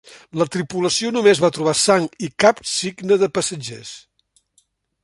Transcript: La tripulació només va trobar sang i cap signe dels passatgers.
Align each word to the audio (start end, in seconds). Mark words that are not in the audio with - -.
La 0.41 0.45
tripulació 0.53 1.11
només 1.17 1.41
va 1.45 1.51
trobar 1.59 1.75
sang 1.83 2.09
i 2.29 2.31
cap 2.45 2.65
signe 2.73 3.21
dels 3.27 3.35
passatgers. 3.39 3.95